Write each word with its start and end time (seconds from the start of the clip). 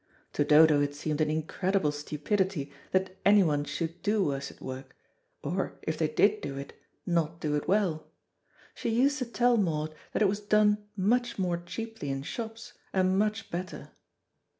To 0.33 0.43
Dodo 0.43 0.81
it 0.81 0.95
seemed 0.95 1.21
an 1.21 1.29
incredible 1.29 1.91
stupidity 1.91 2.71
that 2.91 3.17
anyone 3.23 3.63
should 3.65 4.01
do 4.01 4.23
worsted 4.23 4.59
work, 4.59 4.95
or, 5.43 5.77
if 5.83 5.95
they 5.95 6.07
did 6.07 6.41
do 6.41 6.57
it, 6.57 6.73
not 7.05 7.39
do 7.39 7.53
it 7.55 7.67
well. 7.67 8.07
She 8.73 8.89
used 8.89 9.19
to 9.19 9.25
tell 9.25 9.57
Maud 9.57 9.93
that 10.13 10.23
it 10.23 10.27
was 10.27 10.39
done 10.39 10.87
much 10.97 11.37
more 11.37 11.57
cheaply 11.61 12.09
in 12.09 12.23
shops, 12.23 12.73
and 12.91 13.19
much 13.19 13.51
better. 13.51 13.91